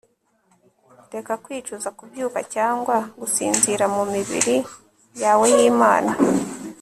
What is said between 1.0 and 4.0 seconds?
Reka kwicuza kubyuka cyangwa gusinzira